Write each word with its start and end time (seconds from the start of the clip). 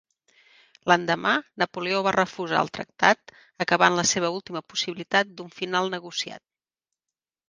L'endemà 0.91 1.33
Napoleó 1.63 1.99
va 2.07 2.13
refusar 2.15 2.63
el 2.65 2.71
tractat, 2.77 3.33
acabant 3.65 3.97
la 3.99 4.05
seva 4.13 4.31
última 4.37 4.63
possibilitat 4.73 5.35
d'un 5.39 5.53
final 5.61 5.93
negociat. 5.95 6.43